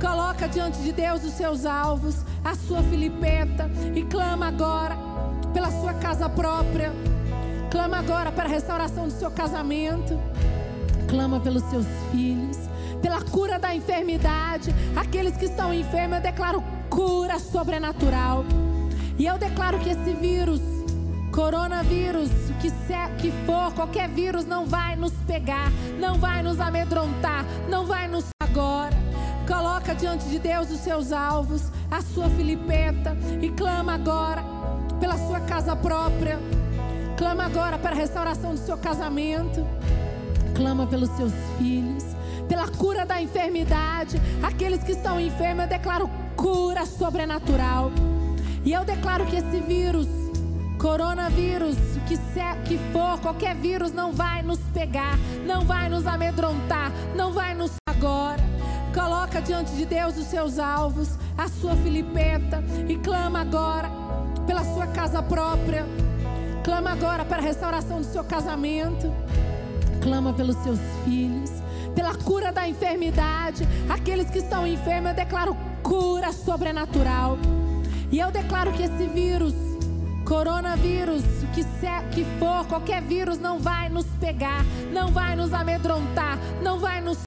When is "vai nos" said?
24.64-25.12, 26.18-26.60, 27.84-28.26, 54.12-54.58, 55.64-56.06, 83.58-84.06, 85.12-85.52, 86.78-87.16